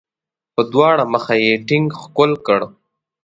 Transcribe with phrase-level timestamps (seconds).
[0.53, 2.61] په دواړه مخه یې ټینګ ښکل کړ.